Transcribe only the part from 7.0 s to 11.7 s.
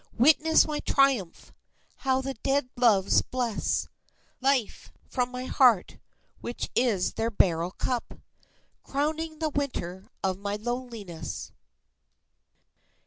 their beryl cup, Crowning the winter of my loneliness.